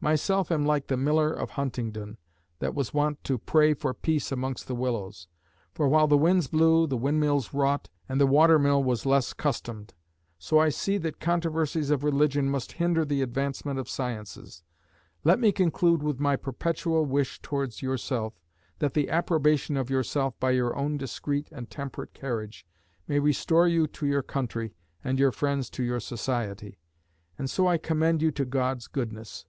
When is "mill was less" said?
8.60-9.32